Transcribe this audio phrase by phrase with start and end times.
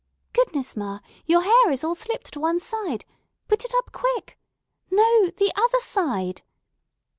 [0.33, 0.97] Goodness, ma,
[1.27, 3.05] your hair is all slipped to one side.
[3.47, 4.35] Put it up quick.
[4.89, 6.41] No, the other side.